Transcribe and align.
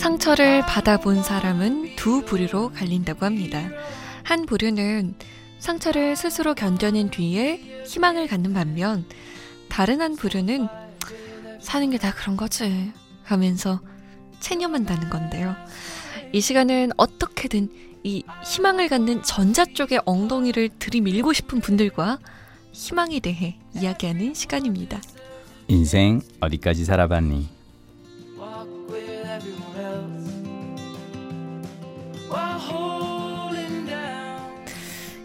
상처를 0.00 0.62
받아본 0.62 1.22
사람은 1.22 1.94
두 1.94 2.24
부류로 2.24 2.70
갈린다고 2.70 3.26
합니다. 3.26 3.68
한 4.22 4.46
부류는 4.46 5.14
상처를 5.58 6.16
스스로 6.16 6.54
견뎌낸 6.54 7.10
뒤에 7.10 7.82
희망을 7.86 8.26
갖는 8.26 8.54
반면 8.54 9.04
다른 9.68 10.00
한 10.00 10.16
부류는 10.16 10.68
사는 11.60 11.90
게 11.90 11.98
다 11.98 12.14
그런 12.14 12.38
거지 12.38 12.92
하면서 13.24 13.82
체념한다는 14.40 15.10
건데요. 15.10 15.54
이 16.32 16.40
시간은 16.40 16.92
어떻게든 16.96 17.68
이 18.02 18.24
희망을 18.46 18.88
갖는 18.88 19.22
전자 19.22 19.66
쪽의 19.66 20.00
엉덩이를 20.06 20.70
들이밀고 20.78 21.34
싶은 21.34 21.60
분들과 21.60 22.18
희망에 22.72 23.20
대해 23.20 23.58
이야기하는 23.74 24.32
시간입니다. 24.32 24.98
인생 25.68 26.22
어디까지 26.40 26.86
살아봤니? 26.86 27.59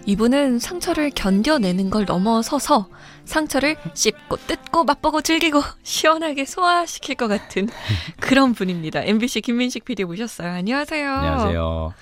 이분은 0.05 0.59
상처를 0.59 1.09
견뎌내는 1.09 1.90
걸 1.90 2.05
넘어서서 2.05 2.88
상처를 3.26 3.76
씹고 3.94 4.38
뜯고 4.48 4.84
맛보고 4.84 5.22
즐기고 5.22 5.62
시원하게 5.84 6.45
소화시킬 6.45 7.16
것 7.16 7.28
같은 7.28 7.68
그런 8.22 8.54
분입니다. 8.54 9.02
MBC 9.02 9.41
김민식 9.41 9.84
PD 9.86 10.04
모셨어요. 10.05 10.52
안녕하세요. 10.52 11.12
안녕하세요. 11.12 11.94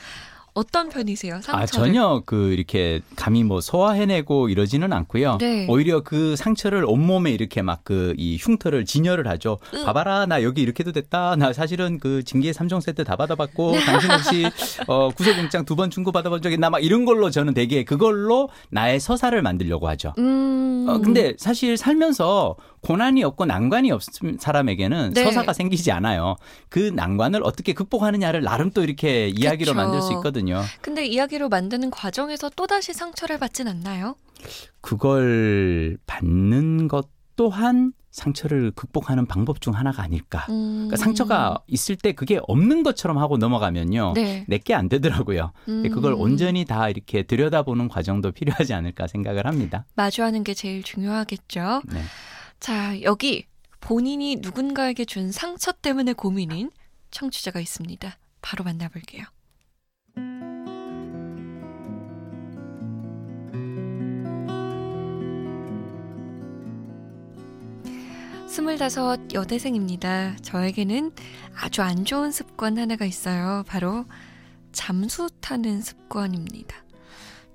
어떤 0.53 0.89
편이세요? 0.89 1.35
상처를? 1.35 1.59
아 1.61 1.65
전혀 1.65 2.21
그 2.25 2.53
이렇게 2.53 3.01
감히 3.15 3.43
뭐 3.43 3.59
소화해내고 3.59 4.49
이러지는 4.49 4.93
않고요. 4.93 5.37
네. 5.39 5.65
오히려 5.67 6.01
그 6.03 6.35
상처를 6.35 6.85
온몸에 6.85 7.31
이렇게 7.31 7.61
막 7.61 7.83
그 7.83 8.13
이 8.17 8.37
흉터를 8.39 8.85
진열을 8.85 9.27
하죠. 9.27 9.57
으. 9.73 9.83
봐봐라 9.83 10.25
나 10.27 10.43
여기 10.43 10.61
이렇게도 10.61 10.91
됐다. 10.91 11.35
나 11.35 11.51
사실은 11.53 11.99
그 11.99 12.23
징계 12.23 12.51
3종 12.51 12.81
세트 12.81 13.03
다 13.03 13.15
받아봤고 13.15 13.73
당신 13.85 14.11
혹시 14.11 14.45
어 14.87 15.09
구속영장 15.09 15.65
두 15.65 15.75
번 15.75 15.89
중고 15.89 16.11
받아본 16.11 16.41
적 16.43 16.51
있나 16.53 16.69
막 16.69 16.83
이런 16.83 17.03
걸로 17.05 17.29
저는 17.31 17.53
되게 17.55 17.83
그걸로 17.83 18.49
나의 18.69 18.99
서사를 18.99 19.41
만들려고 19.41 19.87
하죠. 19.89 20.13
음. 20.19 20.85
어, 20.87 20.99
근데 20.99 21.33
사실 21.37 21.77
살면서 21.77 22.55
고난이 22.83 23.23
없고 23.23 23.45
난관이 23.45 23.91
없은 23.91 24.37
사람에게는 24.39 25.13
네. 25.13 25.23
서사가 25.23 25.53
생기지 25.53 25.91
않아요. 25.91 26.35
그 26.69 26.91
난관을 26.93 27.41
어떻게 27.43 27.73
극복하느냐를 27.73 28.43
나름 28.43 28.71
또 28.71 28.83
이렇게 28.83 29.29
이야기로 29.29 29.71
그쵸. 29.71 29.73
만들 29.73 30.01
수 30.01 30.11
있거든요. 30.13 30.61
근데 30.81 31.05
이야기로 31.05 31.49
만드는 31.49 31.89
과정에서 31.91 32.49
또다시 32.49 32.93
상처를 32.93 33.39
받진 33.39 33.67
않나요? 33.67 34.15
그걸 34.81 35.97
받는 36.05 36.89
것 36.89 37.07
또한 37.35 37.93
상처를 38.11 38.71
극복하는 38.71 39.25
방법 39.25 39.59
중 39.59 39.73
하나가 39.73 40.03
아닐까. 40.03 40.45
음. 40.49 40.87
그러니까 40.87 40.97
상처가 40.97 41.57
있을 41.67 41.95
때 41.95 42.11
그게 42.11 42.39
없는 42.47 42.83
것처럼 42.83 43.17
하고 43.17 43.37
넘어가면요. 43.37 44.13
네. 44.13 44.45
내게 44.47 44.75
안 44.75 44.87
되더라고요. 44.87 45.51
음. 45.67 45.89
그걸 45.89 46.13
온전히 46.13 46.63
다 46.65 46.89
이렇게 46.89 47.23
들여다보는 47.23 47.87
과정도 47.87 48.31
필요하지 48.31 48.73
않을까 48.73 49.07
생각을 49.07 49.47
합니다. 49.47 49.85
마주하는 49.95 50.43
게 50.43 50.53
제일 50.53 50.83
중요하겠죠. 50.83 51.81
네. 51.91 52.01
자, 52.63 53.01
여기 53.01 53.45
본인이 53.81 54.37
누군가에게 54.37 55.03
준 55.03 55.33
상처 55.33 55.73
때문에 55.73 56.13
고민인 56.13 56.71
청취자가 57.11 57.59
있습니다. 57.59 58.17
바로 58.41 58.63
만나볼게요. 58.63 59.25
스물다섯 68.47 69.33
여대생입니다. 69.33 70.37
저에게는 70.37 71.11
아주 71.53 71.81
안 71.81 72.05
좋은 72.05 72.31
습관 72.31 72.77
하나가 72.77 73.03
있어요. 73.03 73.65
바로 73.67 74.05
잠수 74.71 75.27
타는 75.41 75.81
습관입니다. 75.81 76.77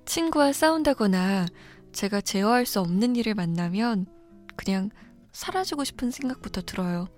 친구와 0.05 0.53
싸운다거나 0.53 1.47
제가 1.95 2.21
제어할 2.21 2.67
수 2.67 2.81
없는 2.81 3.17
일을 3.17 3.35
만나면 3.35 4.18
그냥 4.59 4.91
사라지고 5.31 5.85
싶은 5.85 6.11
생각부터 6.11 6.63
들어요. 6.63 7.09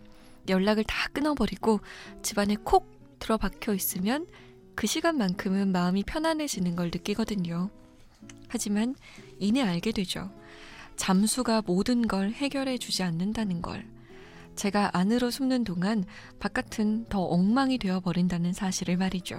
연락을 0.48 0.84
다 0.84 1.08
끊어버리고 1.12 1.80
집안에 2.22 2.56
콕 2.62 3.18
들어박혀 3.18 3.74
있으면 3.74 4.26
그 4.74 4.86
시간만큼은 4.86 5.72
마음이 5.72 6.04
편안해지는 6.04 6.76
걸 6.76 6.90
느끼거든요. 6.92 7.70
하지만 8.48 8.94
이내 9.38 9.62
알게 9.62 9.92
되죠. 9.92 10.30
잠수가 10.96 11.62
모든 11.62 12.06
걸 12.06 12.30
해결해 12.30 12.76
주지 12.76 13.02
않는다는 13.02 13.62
걸. 13.62 13.88
제가 14.54 14.90
안으로 14.92 15.30
숨는 15.30 15.64
동안 15.64 16.04
바깥은 16.40 17.06
더 17.08 17.22
엉망이 17.22 17.78
되어 17.78 18.00
버린다는 18.00 18.52
사실을 18.52 18.98
말이죠. 18.98 19.38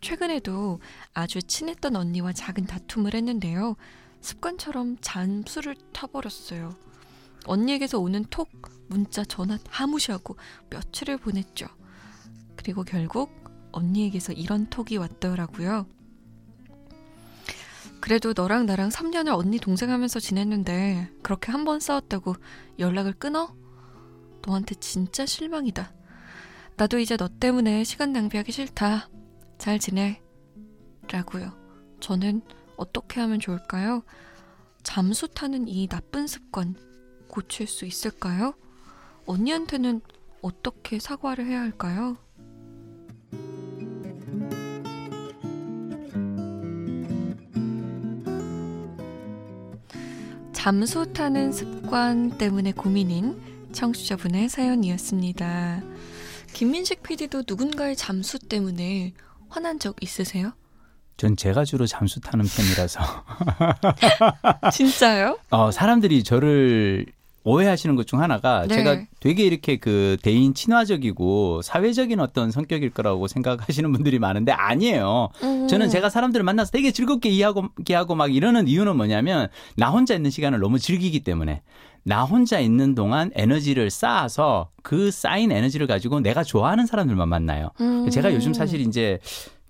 최근에도 0.00 0.80
아주 1.14 1.40
친했던 1.40 1.94
언니와 1.94 2.32
작은 2.32 2.66
다툼을 2.66 3.14
했는데요. 3.14 3.76
습관처럼 4.20 4.98
잠수를 5.00 5.76
타버렸어요. 5.92 6.74
언니에게서 7.46 7.98
오는 7.98 8.24
톡, 8.30 8.48
문자, 8.88 9.24
전화 9.24 9.56
다 9.58 9.86
무시하고 9.86 10.36
며칠을 10.70 11.16
보냈죠. 11.18 11.66
그리고 12.56 12.82
결국 12.84 13.30
언니에게서 13.72 14.32
이런 14.32 14.68
톡이 14.68 14.96
왔더라고요. 14.96 15.86
그래도 18.00 18.32
너랑 18.34 18.66
나랑 18.66 18.88
3년을 18.88 19.36
언니 19.36 19.58
동생 19.58 19.90
하면서 19.90 20.18
지냈는데 20.20 21.10
그렇게 21.22 21.52
한 21.52 21.64
번 21.64 21.80
싸웠다고 21.80 22.34
연락을 22.78 23.12
끊어? 23.12 23.54
너한테 24.46 24.74
진짜 24.76 25.26
실망이다. 25.26 25.92
나도 26.76 26.98
이제 26.98 27.16
너 27.18 27.28
때문에 27.28 27.84
시간 27.84 28.12
낭비하기 28.12 28.52
싫다. 28.52 29.10
잘 29.58 29.78
지내. 29.78 30.22
라고요. 31.12 31.52
저는 32.00 32.40
어떻게 32.80 33.20
하면 33.20 33.38
좋을까요? 33.40 34.02
잠수 34.82 35.28
타는 35.28 35.68
이 35.68 35.86
나쁜 35.86 36.26
습관 36.26 36.74
고칠 37.28 37.66
수 37.66 37.84
있을까요? 37.84 38.54
언니한테는 39.26 40.00
어떻게 40.40 40.98
사과를 40.98 41.44
해야 41.44 41.60
할까요? 41.60 42.16
잠수 50.54 51.12
타는 51.12 51.52
습관 51.52 52.38
때문에 52.38 52.72
고민인 52.72 53.68
청취자분의 53.72 54.48
사연이었습니다. 54.48 55.82
김민식 56.54 57.02
PD도 57.02 57.42
누군가의 57.46 57.94
잠수 57.94 58.38
때문에 58.38 59.12
화난 59.50 59.78
적 59.78 60.02
있으세요? 60.02 60.54
전 61.20 61.36
제가 61.36 61.66
주로 61.66 61.86
잠수 61.86 62.18
타는 62.20 62.46
편이라서 62.46 62.98
진짜요? 64.72 65.36
어, 65.50 65.70
사람들이 65.70 66.24
저를 66.24 67.04
오해하시는 67.44 67.94
것 67.94 68.06
중 68.06 68.22
하나가 68.22 68.66
네. 68.66 68.74
제가 68.74 69.02
되게 69.20 69.44
이렇게 69.44 69.76
그 69.76 70.16
대인 70.22 70.54
친화적이고 70.54 71.60
사회적인 71.60 72.20
어떤 72.20 72.50
성격일 72.50 72.88
거라고 72.90 73.28
생각하시는 73.28 73.92
분들이 73.92 74.18
많은데 74.18 74.52
아니에요. 74.52 75.28
음. 75.42 75.68
저는 75.68 75.90
제가 75.90 76.08
사람들을 76.08 76.42
만나서 76.42 76.70
되게 76.70 76.90
즐겁게 76.90 77.28
이해하고, 77.28 77.64
이해하고 77.86 78.14
막 78.14 78.34
이러는 78.34 78.66
이유는 78.66 78.96
뭐냐면 78.96 79.48
나 79.76 79.90
혼자 79.90 80.14
있는 80.14 80.30
시간을 80.30 80.58
너무 80.58 80.78
즐기기 80.78 81.20
때문에 81.20 81.60
나 82.02 82.24
혼자 82.24 82.60
있는 82.60 82.94
동안 82.94 83.30
에너지를 83.34 83.90
쌓아서 83.90 84.70
그 84.82 85.10
쌓인 85.10 85.52
에너지를 85.52 85.86
가지고 85.86 86.20
내가 86.20 86.42
좋아하는 86.42 86.86
사람들만 86.86 87.28
만나요. 87.28 87.72
음. 87.82 88.08
제가 88.08 88.32
요즘 88.32 88.54
사실 88.54 88.80
이제 88.80 89.18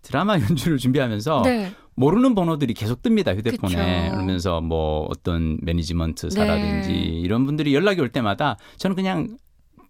드라마 0.02 0.34
연주를 0.40 0.78
준비하면서 0.78 1.42
네. 1.44 1.72
모르는 1.94 2.34
번호들이 2.34 2.74
계속 2.74 3.02
뜹니다 3.02 3.36
휴대폰에 3.36 4.02
그쵸. 4.04 4.12
그러면서 4.12 4.60
뭐 4.60 5.06
어떤 5.10 5.58
매니지먼트사라든지 5.62 6.88
네. 6.88 6.96
이런 6.96 7.44
분들이 7.44 7.74
연락이 7.74 8.00
올 8.00 8.08
때마다 8.08 8.56
저는 8.78 8.96
그냥 8.96 9.36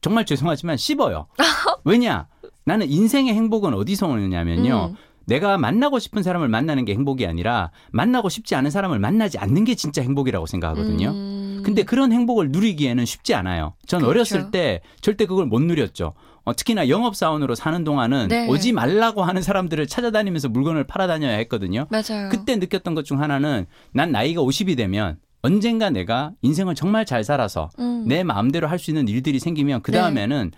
정말 0.00 0.25
죄송하지만 0.25 0.76
씹어요. 0.76 1.26
왜냐? 1.85 2.26
나는 2.64 2.90
인생의 2.90 3.35
행복은 3.35 3.75
어디서 3.75 4.08
오느냐면요. 4.08 4.90
음. 4.93 4.96
내가 5.26 5.58
만나고 5.58 5.99
싶은 5.99 6.23
사람을 6.23 6.49
만나는 6.49 6.85
게 6.85 6.93
행복이 6.94 7.26
아니라 7.26 7.70
만나고 7.93 8.29
싶지 8.29 8.56
않은 8.56 8.70
사람을 8.70 8.99
만나지 8.99 9.38
않는 9.38 9.64
게 9.64 9.76
진짜 9.76 10.02
행복이라고 10.02 10.46
생각하거든요. 10.46 11.11
음. 11.11 11.62
근데 11.64 11.82
그런 11.85 12.12
행복을 12.12 12.50
누리기에는 12.50 13.05
쉽지 13.05 13.35
않아요. 13.35 13.75
전 13.87 14.00
그렇죠. 14.00 14.11
어렸을 14.11 14.50
때 14.50 14.81
절대 15.00 15.26
그걸 15.26 15.46
못 15.46 15.61
누렸죠. 15.61 16.14
어, 16.50 16.55
특히나 16.55 16.88
영업사원으로 16.88 17.55
사는 17.55 17.85
동안은 17.85 18.29
네. 18.29 18.49
오지 18.49 18.73
말라고 18.73 19.23
하는 19.23 19.41
사람들을 19.41 19.87
찾아다니면서 19.87 20.49
물건을 20.49 20.85
팔아다녀야 20.85 21.37
했거든요. 21.37 21.87
맞아요. 21.91 22.29
그때 22.31 22.56
느꼈던 22.56 22.94
것 22.94 23.05
중 23.05 23.20
하나는 23.23 23.67
난 23.93 24.12
나이가 24.12 24.43
50이 24.43 24.76
되면 24.76 25.19
언젠가 25.43 25.88
내가 25.91 26.32
인생을 26.43 26.75
정말 26.75 27.06
잘 27.06 27.25
살아서 27.25 27.70
음. 27.79 28.05
내 28.06 28.23
마음대로 28.25 28.69
할 28.69 28.79
수 28.79 28.91
있는 28.91 29.08
일들이 29.08 29.38
생기면 29.38 29.81
그 29.82 29.91
다음에는 29.93 30.52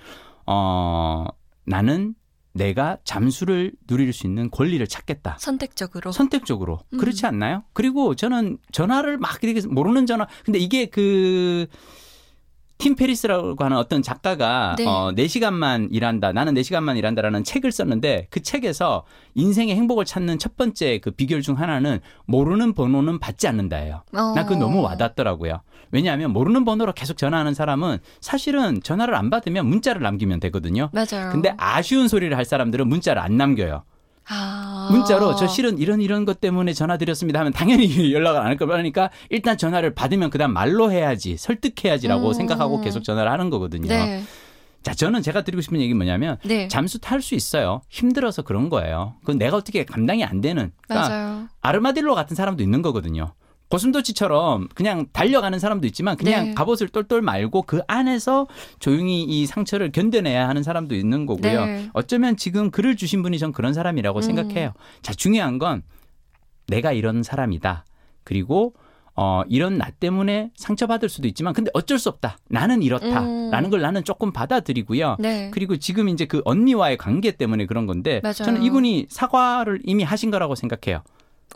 어 0.46 1.26
나는 1.64 2.14
내가 2.52 2.98
잠수를 3.04 3.72
누릴 3.86 4.12
수 4.12 4.26
있는 4.26 4.50
권리를 4.50 4.84
찾겠다. 4.86 5.36
선택적으로. 5.38 6.10
선택적으로 6.12 6.80
음. 6.92 6.98
그렇지 6.98 7.24
않나요? 7.26 7.62
그리고 7.72 8.14
저는 8.14 8.58
전화를 8.72 9.18
막 9.18 9.42
이렇게 9.42 9.66
모르는 9.66 10.06
전화 10.06 10.26
근데 10.44 10.58
이게 10.58 10.86
그 10.86 11.66
팀 12.82 12.96
페리스라고 12.96 13.54
하는 13.64 13.76
어떤 13.76 14.02
작가가 14.02 14.74
네. 14.76 14.84
어, 14.84 15.12
4시간만 15.14 15.90
일한다. 15.92 16.32
나는 16.32 16.52
4시간만 16.54 16.96
일한다라는 16.96 17.44
책을 17.44 17.70
썼는데 17.70 18.26
그 18.28 18.42
책에서 18.42 19.04
인생의 19.34 19.76
행복을 19.76 20.04
찾는 20.04 20.40
첫 20.40 20.56
번째 20.56 20.98
그 20.98 21.12
비결 21.12 21.42
중 21.42 21.60
하나는 21.60 22.00
모르는 22.26 22.72
번호는 22.72 23.20
받지 23.20 23.46
않는다예요. 23.46 24.02
어. 24.12 24.32
나 24.34 24.44
그거 24.44 24.58
너무 24.58 24.82
와닿더라고요. 24.82 25.60
왜냐하면 25.92 26.32
모르는 26.32 26.64
번호로 26.64 26.92
계속 26.92 27.16
전화하는 27.16 27.54
사람은 27.54 27.98
사실은 28.20 28.82
전화를 28.82 29.14
안 29.14 29.30
받으면 29.30 29.64
문자를 29.66 30.02
남기면 30.02 30.40
되거든요. 30.40 30.90
맞아요. 30.92 31.30
근데 31.30 31.54
아쉬운 31.58 32.08
소리를 32.08 32.36
할 32.36 32.44
사람들은 32.44 32.88
문자를 32.88 33.22
안 33.22 33.36
남겨요. 33.36 33.84
아. 34.28 34.88
문자로 34.90 35.34
저 35.36 35.46
실은 35.46 35.78
이런 35.78 36.00
이런 36.00 36.24
것 36.24 36.40
때문에 36.40 36.72
전화 36.72 36.96
드렸습니다 36.96 37.40
하면 37.40 37.52
당연히 37.52 37.86
연락을 38.12 38.40
안 38.40 38.46
할 38.46 38.56
거니까 38.56 38.76
그러니까 38.76 39.10
일단 39.30 39.56
전화를 39.58 39.94
받으면 39.94 40.30
그다음 40.30 40.52
말로 40.52 40.90
해야지 40.92 41.36
설득해야지라고 41.36 42.28
음. 42.28 42.32
생각하고 42.32 42.80
계속 42.80 43.02
전화를 43.04 43.30
하는 43.30 43.50
거거든요. 43.50 43.88
네. 43.88 44.22
자 44.82 44.94
저는 44.94 45.22
제가 45.22 45.42
드리고 45.42 45.60
싶은 45.62 45.80
얘기 45.80 45.94
뭐냐면 45.94 46.38
네. 46.44 46.66
잠수 46.68 46.98
탈 47.00 47.22
수 47.22 47.34
있어요. 47.34 47.82
힘들어서 47.88 48.42
그런 48.42 48.68
거예요. 48.68 49.14
그건 49.20 49.38
내가 49.38 49.56
어떻게 49.56 49.84
감당이 49.84 50.24
안 50.24 50.40
되는. 50.40 50.72
그러니까 50.88 51.08
맞아요. 51.08 51.48
아르마딜로 51.60 52.14
같은 52.14 52.34
사람도 52.36 52.62
있는 52.62 52.82
거거든요. 52.82 53.32
고슴도치처럼 53.72 54.68
그냥 54.74 55.06
달려가는 55.14 55.58
사람도 55.58 55.86
있지만 55.86 56.18
그냥 56.18 56.48
네. 56.48 56.54
갑옷을 56.54 56.88
똘똘 56.88 57.22
말고 57.22 57.62
그 57.62 57.80
안에서 57.86 58.46
조용히 58.78 59.22
이 59.22 59.46
상처를 59.46 59.92
견뎌내야 59.92 60.46
하는 60.46 60.62
사람도 60.62 60.94
있는 60.94 61.24
거고요. 61.24 61.64
네. 61.64 61.88
어쩌면 61.94 62.36
지금 62.36 62.70
글을 62.70 62.96
주신 62.96 63.22
분이 63.22 63.38
전 63.38 63.50
그런 63.52 63.72
사람이라고 63.72 64.18
음. 64.18 64.22
생각해요. 64.22 64.74
자, 65.00 65.14
중요한 65.14 65.58
건 65.58 65.82
내가 66.66 66.92
이런 66.92 67.22
사람이다. 67.22 67.86
그리고 68.24 68.74
어, 69.14 69.42
이런 69.48 69.78
나 69.78 69.88
때문에 69.88 70.50
상처받을 70.54 71.08
수도 71.08 71.26
있지만 71.28 71.54
근데 71.54 71.70
어쩔 71.72 71.98
수 71.98 72.10
없다. 72.10 72.36
나는 72.50 72.82
이렇다. 72.82 73.22
음. 73.22 73.50
라는 73.50 73.70
걸 73.70 73.80
나는 73.80 74.04
조금 74.04 74.34
받아들이고요. 74.34 75.16
네. 75.18 75.50
그리고 75.50 75.78
지금 75.78 76.10
이제 76.10 76.26
그 76.26 76.42
언니와의 76.44 76.98
관계 76.98 77.30
때문에 77.30 77.64
그런 77.64 77.86
건데 77.86 78.20
맞아요. 78.22 78.34
저는 78.34 78.64
이분이 78.64 79.06
사과를 79.08 79.80
이미 79.84 80.02
하신 80.02 80.30
거라고 80.30 80.56
생각해요. 80.56 81.02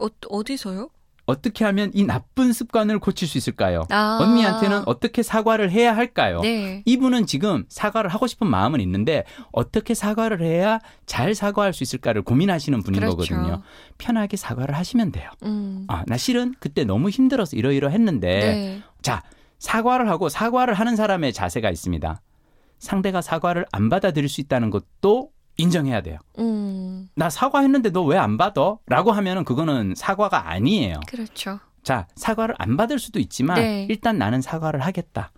어, 0.00 0.06
어디서요? 0.30 0.88
어떻게 1.26 1.64
하면 1.64 1.90
이 1.92 2.04
나쁜 2.04 2.52
습관을 2.52 3.00
고칠 3.00 3.26
수 3.26 3.36
있을까요? 3.36 3.84
아. 3.90 4.18
언니한테는 4.20 4.84
어떻게 4.86 5.22
사과를 5.22 5.70
해야 5.70 5.94
할까요? 5.96 6.40
네. 6.40 6.82
이분은 6.86 7.26
지금 7.26 7.64
사과를 7.68 8.10
하고 8.10 8.26
싶은 8.28 8.46
마음은 8.46 8.80
있는데 8.80 9.24
어떻게 9.50 9.94
사과를 9.94 10.40
해야 10.40 10.78
잘 11.04 11.34
사과할 11.34 11.72
수 11.72 11.82
있을까를 11.82 12.22
고민하시는 12.22 12.80
분인 12.82 13.00
그렇죠. 13.00 13.16
거거든요. 13.16 13.62
편하게 13.98 14.36
사과를 14.36 14.76
하시면 14.76 15.10
돼요. 15.10 15.28
음. 15.42 15.84
아, 15.88 16.04
나 16.06 16.16
실은 16.16 16.54
그때 16.60 16.84
너무 16.84 17.10
힘들어서 17.10 17.56
이러이러 17.56 17.88
했는데 17.88 18.38
네. 18.38 18.82
자, 19.02 19.22
사과를 19.58 20.08
하고 20.08 20.28
사과를 20.28 20.74
하는 20.74 20.94
사람의 20.94 21.32
자세가 21.32 21.70
있습니다. 21.70 22.20
상대가 22.78 23.20
사과를 23.20 23.66
안 23.72 23.88
받아들일 23.88 24.28
수 24.28 24.40
있다는 24.40 24.70
것도 24.70 25.30
인정해야 25.56 26.00
돼요. 26.02 26.18
음. 26.38 27.08
나 27.14 27.30
사과했는데 27.30 27.90
너 27.90 28.04
왜 28.06 28.16
안 28.18 28.36
받아? 28.36 28.76
라고 28.86 29.12
하면은 29.12 29.44
그거는 29.44 29.94
사과가 29.96 30.50
아니에요. 30.50 31.00
그렇죠. 31.08 31.58
자, 31.82 32.06
사과를 32.16 32.54
안 32.58 32.76
받을 32.76 32.98
수도 32.98 33.18
있지만 33.20 33.56
네. 33.60 33.86
일단 33.88 34.18
나는 34.18 34.40
사과를 34.42 34.80
하겠다. 34.84 35.30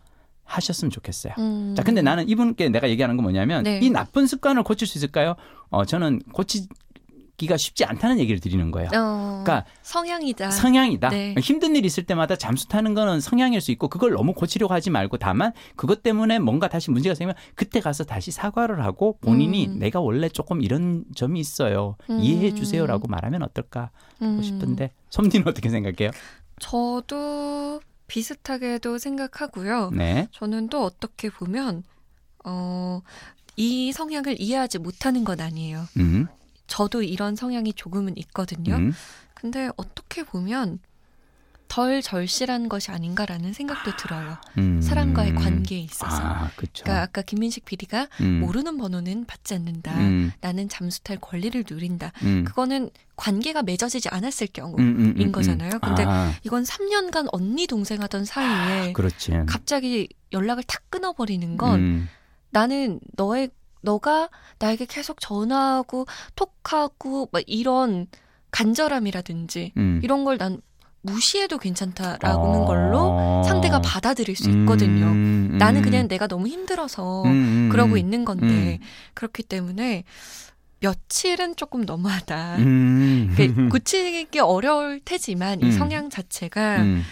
하셨으면 0.44 0.91
좋겠어요. 0.91 1.35
음. 1.38 1.75
자, 1.76 1.82
근데 1.82 2.00
나는 2.00 2.26
이분께 2.26 2.70
내가 2.70 2.88
얘기하는 2.88 3.17
건 3.19 3.23
뭐냐면 3.25 3.65
네. 3.65 3.81
이 3.82 3.91
나쁜 3.91 4.26
습관을 4.26 4.62
고칠 4.62 4.87
수 4.88 4.97
있을까요? 4.97 5.35
어, 5.69 5.85
저는 5.85 6.21
고치 6.32 6.69
기가 7.38 7.56
쉽지 7.56 7.85
않다는 7.85 8.19
얘기를 8.19 8.40
드리는 8.40 8.70
거예요. 8.70 8.88
어. 8.94 9.43
그러니까 9.44 9.64
성향이다. 9.82 10.50
성향이다. 10.50 11.08
네. 11.08 11.35
힘든 11.40 11.76
일 11.76 11.87
있을 11.87 12.02
때마다 12.05 12.37
잠수 12.37 12.69
타는 12.69 12.94
거는 12.94 13.20
성향일 13.20 13.61
수 13.61 13.70
있고 13.70 13.88
그걸 13.88 14.11
너무 14.11 14.35
고치려고 14.35 14.75
하지 14.75 14.90
말고 14.90 15.17
다만 15.17 15.52
그것 15.76 16.02
때문에 16.02 16.40
뭔가 16.40 16.69
다시 16.69 16.90
문제가 16.90 17.14
생기면 17.14 17.37
그때 17.55 17.81
가서 17.81 18.05
다시 18.05 18.32
사과를 18.32 18.85
하고 18.85 19.17
본인이 19.20 19.69
음. 19.69 19.79
내가 19.79 20.00
원래 20.00 20.29
조금 20.29 20.61
이런 20.61 21.05
점이 21.14 21.38
있어요. 21.38 21.96
음. 22.11 22.19
이해해 22.20 22.55
주세요라고 22.55 23.06
말하면 23.06 23.44
어떨까 23.44 23.90
음. 24.20 24.43
싶은데 24.43 24.90
솜디는 25.11 25.46
어떻게 25.46 25.70
생각해요? 25.70 26.11
저도 26.58 27.81
비슷하게도 28.08 28.99
생각하고요. 28.99 29.90
네. 29.94 30.26
저는 30.32 30.70
또 30.70 30.82
어떻게 30.82 31.31
보면 31.31 31.85
어, 32.44 33.00
이 33.55 33.93
성향을 33.93 34.40
이해하지 34.40 34.79
못하는 34.79 35.23
건 35.23 35.40
아니에요. 35.40 35.85
음. 35.99 36.26
저도 36.69 37.03
이런 37.03 37.35
성향이 37.35 37.73
조금은 37.73 38.17
있거든요. 38.19 38.76
음. 38.76 38.93
근데 39.35 39.70
어떻게 39.76 40.23
보면 40.23 40.79
덜 41.69 42.00
절실한 42.00 42.69
것이 42.69 42.91
아닌가라는 42.91 43.53
생각도 43.53 43.94
들어요. 43.97 44.38
음. 44.56 44.81
사람과의 44.81 45.35
관계에 45.35 45.79
있어서. 45.79 46.17
아. 46.17 46.50
그러니까 46.56 47.03
아까 47.03 47.23
김민식 47.23 47.67
PD가 47.67 48.09
음. 48.23 48.41
모르는 48.41 48.79
번호는 48.79 49.26
받지 49.26 49.55
않는다. 49.55 49.94
음. 49.99 50.32
나는 50.41 50.69
잠수 50.69 51.03
탈 51.03 51.19
권리를 51.19 51.62
누린다. 51.69 52.12
음. 52.23 52.44
그거는 52.44 52.91
관계가 53.17 53.62
맺어지지 53.62 54.09
않았을 54.09 54.49
경우. 54.53 54.76
음, 54.79 54.97
음, 54.99 55.14
음, 55.17 55.21
인 55.21 55.31
거잖아요. 55.31 55.73
음. 55.75 55.81
근데 55.81 56.05
아, 56.06 56.32
이건 56.43 56.64
3년간 56.64 57.29
언니 57.32 57.67
동생 57.67 58.00
하던 58.00 58.25
사이에 58.25 58.93
그렇지. 58.94 59.32
갑자기 59.47 60.09
연락을 60.32 60.62
탁 60.64 60.82
끊어버리는 60.88 61.56
건 61.59 61.81
음. 61.81 62.09
나는 62.50 62.99
너의 63.14 63.50
너가 63.81 64.29
나에게 64.59 64.87
계속 64.87 65.21
전화하고 65.21 66.07
톡하고 66.35 67.29
막 67.33 67.43
이런 67.47 68.07
간절함이라든지 68.51 69.73
음. 69.77 70.01
이런 70.03 70.25
걸 70.25 70.39
난 70.39 70.61
무시해도 71.03 71.59
괜찮다라는 71.59 72.39
어. 72.39 72.65
걸로 72.65 73.43
상대가 73.45 73.81
받아들일 73.81 74.37
수 74.37 74.51
있거든요. 74.51 75.07
음, 75.07 75.51
음. 75.53 75.59
나는 75.59 75.83
그냥 75.83 76.09
내가 76.09 76.27
너무 76.27 76.49
힘들어서 76.49 77.23
음, 77.23 77.29
음, 77.31 77.69
그러고 77.71 77.93
음. 77.93 77.99
있는 77.99 78.25
건데 78.25 78.81
그렇기 79.15 79.45
때문에 79.45 80.05
며칠은 80.81 81.57
조금 81.57 81.83
너무하다. 81.83 82.57
음. 82.59 83.35
그 83.37 83.69
고치기 83.69 84.39
어려울 84.41 85.01
테지만 85.05 85.61
이 85.61 85.67
음. 85.67 85.71
성향 85.73 86.11
자체가 86.11 86.83
음. 86.83 87.03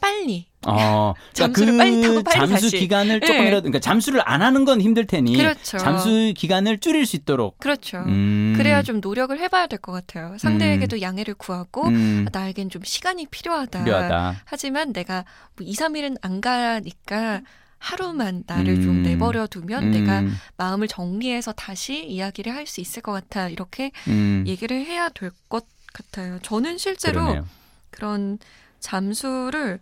빨리 0.00 0.46
어, 0.66 1.14
잠수를 1.32 1.72
그 1.74 1.78
빨리 1.78 2.02
타고 2.02 2.22
빨리 2.22 2.36
잠수 2.36 2.52
다시. 2.70 2.78
기간을 2.78 3.20
네. 3.20 3.26
조금이라도 3.26 3.62
그러니까 3.62 3.78
잠수를 3.80 4.20
안 4.24 4.42
하는 4.42 4.64
건 4.64 4.80
힘들 4.80 5.06
테니 5.06 5.36
그렇죠. 5.36 5.78
잠수 5.78 6.32
기간을 6.36 6.78
줄일 6.78 7.06
수 7.06 7.16
있도록. 7.16 7.58
그렇죠. 7.58 7.98
음. 8.06 8.54
그래야 8.56 8.82
좀 8.82 9.00
노력을 9.00 9.38
해봐야 9.38 9.66
될 9.68 9.78
것 9.78 9.92
같아요. 9.92 10.36
상대에게도 10.38 11.00
양해를 11.00 11.34
구하고 11.34 11.86
음. 11.88 12.26
아, 12.26 12.38
나에겐 12.38 12.70
좀 12.70 12.82
시간이 12.84 13.26
필요하다. 13.26 13.84
필요하다. 13.84 14.42
하지만 14.44 14.92
내가 14.92 15.24
뭐 15.56 15.66
2, 15.66 15.72
3일은 15.74 16.16
안 16.22 16.40
가니까 16.40 17.42
하루만 17.78 18.42
나를 18.46 18.76
좀 18.80 18.88
음. 18.90 19.02
내버려 19.02 19.46
두면 19.46 19.82
음. 19.84 19.90
내가 19.92 20.24
마음을 20.56 20.88
정리해서 20.88 21.52
다시 21.52 22.04
이야기를 22.04 22.52
할 22.54 22.66
수 22.66 22.80
있을 22.80 23.02
것 23.02 23.12
같아. 23.12 23.48
이렇게 23.48 23.92
음. 24.08 24.42
얘기를 24.46 24.84
해야 24.84 25.08
될 25.10 25.30
것 25.48 25.66
같아요. 25.92 26.38
저는 26.42 26.78
실제로 26.78 27.20
그러네요. 27.20 27.46
그런 27.90 28.38
잠수를 28.80 29.78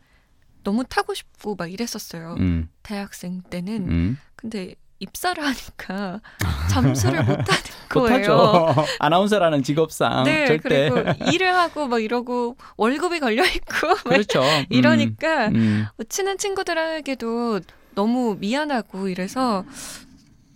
너무 0.64 0.84
타고 0.84 1.14
싶고 1.14 1.54
막 1.54 1.70
이랬었어요. 1.72 2.34
음. 2.38 2.68
대학생 2.82 3.42
때는. 3.42 3.88
음. 3.88 4.18
근데 4.36 4.74
입사를 5.00 5.42
하니까 5.44 6.20
잠수를 6.70 7.22
못 7.24 7.32
하는 7.32 7.44
못하죠. 7.94 8.36
거예요. 8.36 8.74
아나운서라는 9.00 9.62
직업상 9.62 10.24
네, 10.24 10.46
절대. 10.46 10.88
그리고 10.90 11.30
일을 11.30 11.54
하고 11.54 11.86
막 11.86 12.02
이러고 12.02 12.56
월급이 12.76 13.20
걸려 13.20 13.44
있고 13.44 13.88
막 13.88 14.04
그렇죠. 14.04 14.40
음. 14.42 14.64
이러니까 14.70 15.48
음. 15.48 15.86
뭐 15.96 16.04
친한 16.08 16.38
친구들에게도 16.38 17.60
너무 17.94 18.36
미안하고 18.40 19.08
이래서 19.08 19.64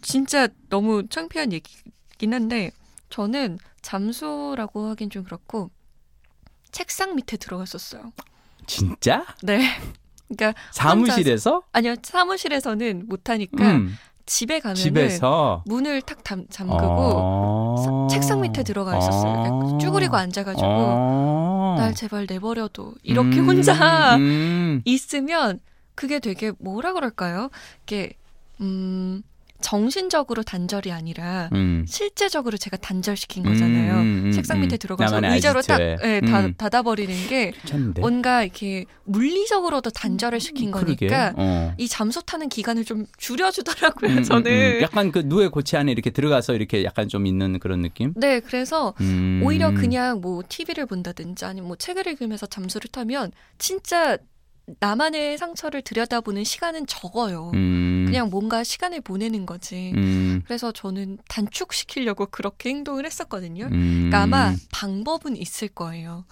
진짜 0.00 0.48
너무 0.70 1.06
창피한 1.08 1.52
얘기긴 1.52 2.32
한데 2.34 2.70
저는 3.10 3.58
잠수라고 3.82 4.88
하긴 4.90 5.10
좀 5.10 5.24
그렇고 5.24 5.70
책상 6.70 7.14
밑에 7.16 7.36
들어갔었어요. 7.36 8.12
진짜? 8.68 9.24
네. 9.42 9.66
그러니까 10.28 10.60
사무실에서? 10.70 11.62
아니요 11.72 11.96
사무실에서는 12.02 13.04
못 13.08 13.28
하니까 13.30 13.64
음. 13.76 13.96
집에 14.26 14.60
가면은 14.60 14.80
집에서 14.80 15.62
문을 15.66 16.02
탁 16.02 16.22
잠, 16.22 16.46
잠그고 16.50 16.84
어. 16.86 17.76
사- 17.82 18.14
책상 18.14 18.42
밑에 18.42 18.62
들어가 18.62 18.96
있었어요. 18.98 19.42
그러니까 19.42 19.78
쭈그리고 19.78 20.16
앉아가지고 20.16 20.66
어. 20.66 21.76
날 21.78 21.94
제발 21.94 22.26
내버려둬 22.28 22.92
이렇게 23.02 23.40
음. 23.40 23.48
혼자 23.48 24.16
음. 24.16 24.82
있으면 24.84 25.60
그게 25.94 26.18
되게 26.20 26.52
뭐라 26.58 26.92
그럴까요? 26.92 27.48
이게 27.84 28.12
음 28.60 29.22
정신적으로 29.60 30.42
단절이 30.42 30.92
아니라 30.92 31.48
음. 31.52 31.84
실제적으로 31.86 32.56
제가 32.56 32.76
단절시킨 32.76 33.42
거잖아요. 33.42 33.94
음, 33.94 34.22
음, 34.26 34.32
책상 34.32 34.58
음. 34.58 34.62
밑에 34.62 34.76
들어가서 34.76 35.16
나만의 35.16 35.36
의자로 35.36 35.62
딱. 35.62 35.80
예, 35.80 36.20
다, 36.20 36.40
음. 36.40 36.54
닫아버리는 36.56 37.12
게 37.28 37.50
괜찮은데? 37.50 38.00
뭔가 38.00 38.44
이렇게 38.44 38.84
물리적으로도 39.04 39.90
단절을 39.90 40.40
시킨. 40.40 40.68
거니까 40.70 41.32
어. 41.36 41.72
이 41.78 41.88
잠수 41.88 42.22
타는 42.22 42.48
기간을 42.48 42.84
좀 42.84 43.06
줄여주더라고요. 43.16 44.10
음, 44.10 44.18
음, 44.18 44.22
저는 44.22 44.50
음. 44.50 44.82
약간 44.82 45.12
그 45.12 45.22
누에 45.24 45.48
고치 45.48 45.76
안에 45.76 45.90
이렇게 45.92 46.10
들어가서 46.10 46.54
이렇게 46.54 46.84
약간 46.84 47.08
좀 47.08 47.26
있는 47.26 47.58
그런 47.58 47.82
느낌? 47.82 48.12
네 48.16 48.40
그래서 48.40 48.94
음. 49.00 49.40
오히려 49.44 49.72
그냥 49.72 50.20
뭐 50.20 50.42
TV를 50.48 50.86
본다든지 50.86 51.44
아니면 51.44 51.68
뭐 51.68 51.76
책을 51.76 52.06
읽으면서 52.06 52.46
잠수를 52.46 52.90
타면 52.90 53.32
진짜 53.58 54.18
나만의 54.80 55.38
상처를 55.38 55.82
들여다보는 55.82 56.44
시간은 56.44 56.86
적어요. 56.86 57.50
음. 57.54 58.04
그냥 58.06 58.30
뭔가 58.30 58.62
시간을 58.64 59.00
보내는 59.00 59.46
거지. 59.46 59.92
음. 59.96 60.42
그래서 60.44 60.72
저는 60.72 61.18
단축시키려고 61.28 62.26
그렇게 62.26 62.70
행동을 62.70 63.04
했었거든요. 63.06 63.66
음. 63.66 64.10
그러니까 64.10 64.22
아마 64.22 64.54
방법은 64.72 65.36
있을 65.36 65.68
거예요. 65.68 66.24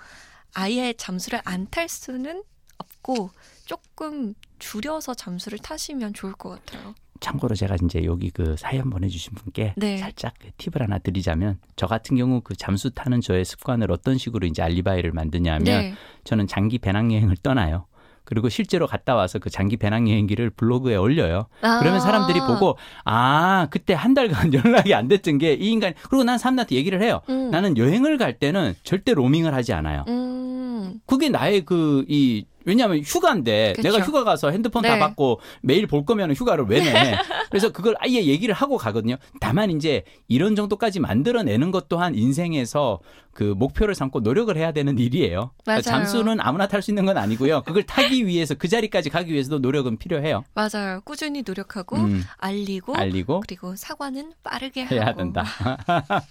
아예 0.55 0.93
잠수를 0.97 1.41
안 1.45 1.67
탈 1.71 1.89
수는 1.89 2.43
없고 2.79 3.31
조금 3.65 4.35
줄여서 4.59 5.15
잠수를 5.15 5.59
타시면 5.59 6.15
좋을 6.15 6.33
것 6.35 6.51
같아요. 6.51 6.95
참고로 7.21 7.55
제가 7.55 7.77
이제 7.83 8.05
여기 8.05 8.31
그 8.31 8.57
사연 8.59 8.91
보내주신 8.91 9.35
분께 9.35 9.73
네. 9.77 9.97
살짝 9.97 10.35
그 10.39 10.51
팁을 10.59 10.83
하나 10.83 10.99
드리자면 10.99 11.59
저 11.75 11.87
같은 11.87 12.17
경우 12.17 12.43
그 12.43 12.55
잠수 12.55 12.91
타는 12.91 13.23
저의 13.23 13.45
습관을 13.47 13.91
어떤 13.91 14.19
식으로 14.19 14.47
이제 14.47 14.63
알리바이를 14.63 15.13
만드냐면 15.13 15.65
네. 15.65 15.95
저는 16.25 16.47
장기 16.47 16.79
배낭여행을 16.79 17.39
떠나요. 17.43 17.87
그리고 18.27 18.49
실제로 18.51 18.87
갔다 18.87 19.15
와서 19.15 19.39
그 19.39 19.49
장기 19.49 19.77
배낭 19.79 20.09
여행기를 20.11 20.51
블로그에 20.51 20.97
올려요. 20.97 21.47
그러면 21.61 21.95
아. 21.95 22.01
사람들이 22.01 22.41
보고 22.41 22.77
아 23.05 23.69
그때 23.71 23.95
한 23.95 24.13
달간 24.15 24.53
연락이 24.53 24.93
안 24.95 25.09
됐던 25.09 25.39
게 25.39 25.55
이 25.55 25.71
인간 25.71 25.95
그리고 26.11 26.25
난 26.25 26.37
사람들한테 26.39 26.75
얘기를 26.75 27.01
해요. 27.01 27.23
음. 27.31 27.51
나는 27.51 27.79
여행을 27.79 28.19
갈 28.19 28.39
때는 28.39 28.75
절대 28.83 29.15
로밍을 29.15 29.55
하지 29.55 29.73
않아요. 29.73 30.05
음. 30.09 31.01
그게 31.07 31.29
나의 31.31 31.65
그이 31.65 32.45
왜냐하면 32.67 32.99
휴가인데 32.99 33.73
그쵸. 33.77 33.89
내가 33.89 34.05
휴가 34.05 34.25
가서 34.25 34.51
핸드폰 34.51 34.83
다 34.83 34.95
네. 34.95 34.99
받고 34.99 35.41
매일 35.63 35.87
볼 35.87 36.05
거면 36.05 36.33
휴가를 36.33 36.67
왜 36.69 36.81
내? 36.83 37.17
그래서 37.49 37.73
그걸 37.73 37.95
아예 38.01 38.25
얘기를 38.25 38.55
하고 38.55 38.77
가거든요. 38.77 39.17
다만 39.41 39.71
이제 39.71 40.03
이런 40.29 40.55
정도까지 40.57 41.01
만들어내는 41.01 41.71
것 41.71 41.89
또한 41.89 42.15
인생에서 42.15 43.01
그 43.33 43.45
목표를 43.45 43.95
삼고 43.95 44.21
노력을 44.21 44.55
해야 44.57 44.73
되는 44.73 44.99
일이에요. 44.99 45.51
그러니까. 45.63 45.83
잠수는 45.83 46.41
아무나 46.41 46.67
탈 46.67 46.81
수 46.81 46.91
있는 46.91 47.05
건 47.05 47.19
아니고요. 47.19 47.63
그걸 47.65 47.83
타기 47.83 48.27
위해서 48.27 48.55
그 48.55 48.67
자리까지 48.67 49.11
가기 49.11 49.31
위해서도 49.31 49.59
노력은 49.59 49.99
필요해요. 49.99 50.43
맞아요. 50.55 51.03
꾸준히 51.05 51.43
노력하고 51.47 51.97
음, 51.97 52.25
알리고 52.39 52.97
알리고 52.97 53.41
그리고 53.47 53.77
사과는 53.77 54.33
빠르게 54.43 54.87
해야 54.87 55.07
하고. 55.07 55.19
된다. 55.19 55.45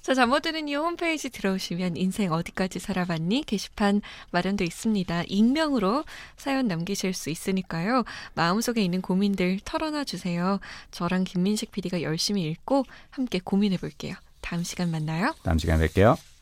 자, 0.00 0.14
잠못 0.14 0.42
드는 0.42 0.68
이유 0.68 0.78
홈페이지 0.78 1.28
들어오시면 1.30 1.96
인생 1.96 2.32
어디까지 2.32 2.78
살아봤니? 2.78 3.44
게시판 3.44 4.00
마련돼 4.30 4.64
있습니다. 4.64 5.24
익명으로 5.52 6.04
사연 6.36 6.66
남기실 6.66 7.14
수 7.14 7.30
있으니까요. 7.30 8.04
마음속에 8.34 8.82
있는 8.82 9.00
고민들 9.00 9.60
털어놔 9.64 10.04
주세요. 10.04 10.58
저랑 10.90 11.24
김민식 11.24 11.70
PD가 11.70 12.02
열심히 12.02 12.42
읽고 12.44 12.84
함께 13.10 13.40
고민해 13.42 13.76
볼게요. 13.76 14.14
다음 14.40 14.64
시간 14.64 14.90
만나요. 14.90 15.34
다음 15.44 15.58
시간에 15.58 15.86
뵐게요. 15.86 16.16